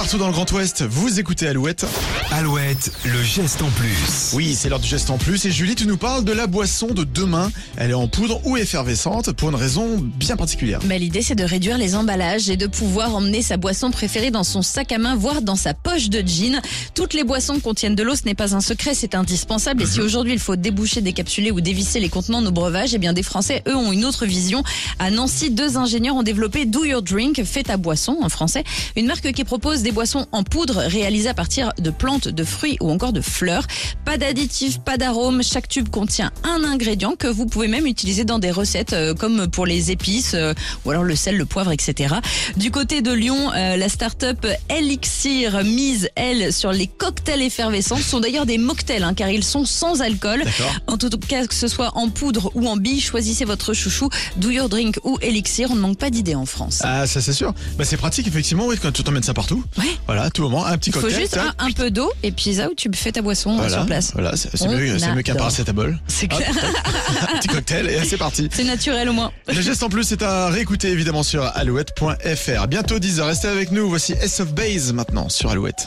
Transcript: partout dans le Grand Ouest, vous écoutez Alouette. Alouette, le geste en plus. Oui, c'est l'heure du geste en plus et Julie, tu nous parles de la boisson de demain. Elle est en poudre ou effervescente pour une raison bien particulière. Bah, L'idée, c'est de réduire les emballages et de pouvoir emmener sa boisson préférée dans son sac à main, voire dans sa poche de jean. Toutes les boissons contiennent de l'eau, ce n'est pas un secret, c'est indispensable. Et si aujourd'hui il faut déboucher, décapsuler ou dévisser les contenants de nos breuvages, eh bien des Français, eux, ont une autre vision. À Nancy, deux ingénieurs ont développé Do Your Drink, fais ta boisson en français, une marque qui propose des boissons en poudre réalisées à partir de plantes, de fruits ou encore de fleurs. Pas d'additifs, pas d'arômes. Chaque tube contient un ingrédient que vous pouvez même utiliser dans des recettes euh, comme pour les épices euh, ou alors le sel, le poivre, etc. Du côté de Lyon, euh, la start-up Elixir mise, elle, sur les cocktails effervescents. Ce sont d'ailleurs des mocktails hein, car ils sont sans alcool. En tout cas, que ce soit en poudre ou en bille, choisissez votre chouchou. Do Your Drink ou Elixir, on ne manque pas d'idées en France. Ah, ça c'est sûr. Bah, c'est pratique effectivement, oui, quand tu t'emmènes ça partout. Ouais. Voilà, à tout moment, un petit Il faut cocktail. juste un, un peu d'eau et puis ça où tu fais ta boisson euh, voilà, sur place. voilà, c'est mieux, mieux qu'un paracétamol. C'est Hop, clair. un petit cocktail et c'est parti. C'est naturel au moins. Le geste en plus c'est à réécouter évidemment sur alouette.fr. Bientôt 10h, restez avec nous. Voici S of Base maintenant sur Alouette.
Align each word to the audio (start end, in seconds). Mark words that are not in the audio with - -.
partout 0.00 0.16
dans 0.16 0.28
le 0.28 0.32
Grand 0.32 0.50
Ouest, 0.52 0.82
vous 0.82 1.20
écoutez 1.20 1.46
Alouette. 1.46 1.84
Alouette, 2.30 2.90
le 3.04 3.22
geste 3.22 3.60
en 3.60 3.68
plus. 3.68 4.30
Oui, 4.32 4.54
c'est 4.54 4.70
l'heure 4.70 4.80
du 4.80 4.88
geste 4.88 5.10
en 5.10 5.18
plus 5.18 5.44
et 5.44 5.50
Julie, 5.50 5.74
tu 5.74 5.86
nous 5.86 5.98
parles 5.98 6.24
de 6.24 6.32
la 6.32 6.46
boisson 6.46 6.86
de 6.86 7.04
demain. 7.04 7.52
Elle 7.76 7.90
est 7.90 7.94
en 7.94 8.08
poudre 8.08 8.40
ou 8.46 8.56
effervescente 8.56 9.32
pour 9.32 9.50
une 9.50 9.56
raison 9.56 9.98
bien 9.98 10.36
particulière. 10.36 10.80
Bah, 10.86 10.96
L'idée, 10.96 11.20
c'est 11.20 11.34
de 11.34 11.44
réduire 11.44 11.76
les 11.76 11.94
emballages 11.94 12.48
et 12.48 12.56
de 12.56 12.66
pouvoir 12.66 13.14
emmener 13.14 13.42
sa 13.42 13.58
boisson 13.58 13.90
préférée 13.90 14.30
dans 14.30 14.42
son 14.42 14.62
sac 14.62 14.90
à 14.90 14.96
main, 14.96 15.16
voire 15.16 15.42
dans 15.42 15.54
sa 15.54 15.74
poche 15.74 16.08
de 16.08 16.26
jean. 16.26 16.62
Toutes 16.94 17.12
les 17.12 17.22
boissons 17.22 17.60
contiennent 17.60 17.94
de 17.94 18.02
l'eau, 18.02 18.14
ce 18.14 18.24
n'est 18.24 18.34
pas 18.34 18.54
un 18.54 18.62
secret, 18.62 18.94
c'est 18.94 19.14
indispensable. 19.14 19.82
Et 19.82 19.86
si 19.86 20.00
aujourd'hui 20.00 20.32
il 20.32 20.38
faut 20.40 20.56
déboucher, 20.56 21.02
décapsuler 21.02 21.50
ou 21.50 21.60
dévisser 21.60 22.00
les 22.00 22.08
contenants 22.08 22.40
de 22.40 22.46
nos 22.46 22.52
breuvages, 22.52 22.94
eh 22.94 22.98
bien 22.98 23.12
des 23.12 23.22
Français, 23.22 23.62
eux, 23.68 23.76
ont 23.76 23.92
une 23.92 24.06
autre 24.06 24.24
vision. 24.24 24.62
À 24.98 25.10
Nancy, 25.10 25.50
deux 25.50 25.76
ingénieurs 25.76 26.16
ont 26.16 26.22
développé 26.22 26.64
Do 26.64 26.86
Your 26.86 27.02
Drink, 27.02 27.44
fais 27.44 27.64
ta 27.64 27.76
boisson 27.76 28.16
en 28.22 28.30
français, 28.30 28.64
une 28.96 29.06
marque 29.06 29.30
qui 29.32 29.44
propose 29.44 29.82
des 29.82 29.90
boissons 29.90 29.99
en 30.32 30.42
poudre 30.42 30.76
réalisées 30.76 31.28
à 31.28 31.34
partir 31.34 31.72
de 31.78 31.90
plantes, 31.90 32.28
de 32.28 32.44
fruits 32.44 32.76
ou 32.80 32.90
encore 32.90 33.12
de 33.12 33.20
fleurs. 33.20 33.66
Pas 34.04 34.16
d'additifs, 34.16 34.80
pas 34.80 34.96
d'arômes. 34.96 35.42
Chaque 35.42 35.68
tube 35.68 35.88
contient 35.88 36.32
un 36.44 36.64
ingrédient 36.64 37.16
que 37.16 37.26
vous 37.26 37.46
pouvez 37.46 37.68
même 37.68 37.86
utiliser 37.86 38.24
dans 38.24 38.38
des 38.38 38.50
recettes 38.50 38.92
euh, 38.92 39.14
comme 39.14 39.48
pour 39.48 39.66
les 39.66 39.90
épices 39.90 40.32
euh, 40.34 40.54
ou 40.84 40.90
alors 40.90 41.02
le 41.02 41.14
sel, 41.16 41.36
le 41.36 41.44
poivre, 41.44 41.72
etc. 41.72 42.14
Du 42.56 42.70
côté 42.70 43.02
de 43.02 43.12
Lyon, 43.12 43.52
euh, 43.54 43.76
la 43.76 43.88
start-up 43.88 44.46
Elixir 44.68 45.64
mise, 45.64 46.08
elle, 46.14 46.52
sur 46.52 46.72
les 46.72 46.86
cocktails 46.86 47.42
effervescents. 47.42 47.96
Ce 47.96 48.02
sont 48.02 48.20
d'ailleurs 48.20 48.46
des 48.46 48.58
mocktails 48.58 49.02
hein, 49.02 49.14
car 49.14 49.28
ils 49.28 49.44
sont 49.44 49.64
sans 49.64 50.00
alcool. 50.00 50.42
En 50.86 50.96
tout 50.96 51.10
cas, 51.10 51.46
que 51.46 51.54
ce 51.54 51.68
soit 51.68 51.92
en 51.94 52.08
poudre 52.08 52.50
ou 52.54 52.68
en 52.68 52.76
bille, 52.76 53.00
choisissez 53.00 53.44
votre 53.44 53.74
chouchou. 53.74 54.08
Do 54.36 54.50
Your 54.50 54.68
Drink 54.68 54.98
ou 55.04 55.18
Elixir, 55.20 55.70
on 55.70 55.74
ne 55.74 55.80
manque 55.80 55.98
pas 55.98 56.10
d'idées 56.10 56.34
en 56.34 56.46
France. 56.46 56.80
Ah, 56.82 57.06
ça 57.06 57.20
c'est 57.20 57.32
sûr. 57.32 57.54
Bah, 57.76 57.84
c'est 57.84 57.96
pratique 57.96 58.26
effectivement, 58.26 58.66
oui, 58.66 58.76
quand 58.80 58.92
tu 58.92 59.02
t'emmènes 59.02 59.22
ça 59.22 59.34
partout. 59.34 59.62
Ouais. 59.80 59.96
Voilà, 60.06 60.22
à 60.22 60.30
tout 60.30 60.42
moment, 60.42 60.64
un 60.66 60.76
petit 60.78 60.90
Il 60.90 60.94
faut 60.94 61.00
cocktail. 61.00 61.20
juste 61.20 61.36
un, 61.36 61.52
un 61.58 61.72
peu 61.72 61.90
d'eau 61.90 62.10
et 62.22 62.32
puis 62.32 62.54
ça 62.54 62.68
où 62.68 62.74
tu 62.74 62.90
fais 62.94 63.12
ta 63.12 63.22
boisson 63.22 63.52
euh, 63.52 63.56
voilà, 63.56 63.70
sur 63.76 63.86
place. 63.86 64.10
voilà, 64.12 64.32
c'est 64.36 64.66
mieux, 64.68 64.96
mieux 65.14 65.22
qu'un 65.22 65.34
paracétamol. 65.34 65.98
C'est 66.06 66.32
Hop, 66.32 66.38
clair. 66.38 66.50
un 67.32 67.38
petit 67.38 67.48
cocktail 67.48 67.88
et 67.88 68.04
c'est 68.04 68.16
parti. 68.18 68.48
C'est 68.52 68.64
naturel 68.64 69.08
au 69.08 69.12
moins. 69.12 69.32
Le 69.48 69.60
geste 69.60 69.82
en 69.82 69.88
plus 69.88 70.04
c'est 70.04 70.22
à 70.22 70.48
réécouter 70.48 70.88
évidemment 70.88 71.22
sur 71.22 71.44
alouette.fr. 71.56 72.66
Bientôt 72.68 72.98
10h, 72.98 73.22
restez 73.22 73.48
avec 73.48 73.72
nous. 73.72 73.88
Voici 73.88 74.12
S 74.20 74.40
of 74.40 74.52
Base 74.52 74.92
maintenant 74.92 75.28
sur 75.28 75.50
Alouette. 75.50 75.86